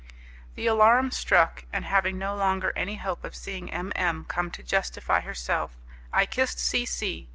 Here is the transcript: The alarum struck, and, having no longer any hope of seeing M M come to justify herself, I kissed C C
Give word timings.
The 0.55 0.65
alarum 0.65 1.11
struck, 1.11 1.65
and, 1.71 1.85
having 1.85 2.17
no 2.17 2.35
longer 2.35 2.73
any 2.75 2.95
hope 2.95 3.23
of 3.23 3.35
seeing 3.35 3.71
M 3.71 3.93
M 3.95 4.25
come 4.25 4.49
to 4.49 4.63
justify 4.63 5.19
herself, 5.21 5.77
I 6.11 6.25
kissed 6.25 6.57
C 6.57 6.87
C 6.87 7.29